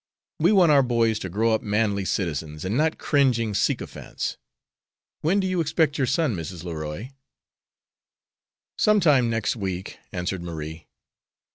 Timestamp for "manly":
1.61-2.05